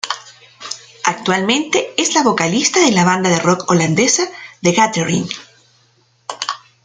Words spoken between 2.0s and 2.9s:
la vocalista